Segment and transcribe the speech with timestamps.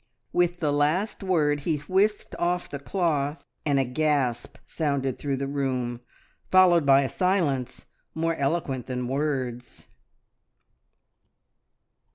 [0.33, 5.45] With the last word he whisked off the cloth, and a gasp sounded through the
[5.45, 6.01] room,
[6.49, 7.85] followed by a silence
[8.15, 9.89] more eloquent than words.